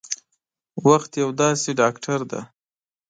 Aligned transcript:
وخت 0.87 1.11
یو 1.21 1.29
داسې 1.41 1.69
ډاکټر 1.81 2.19
دی 2.31 2.41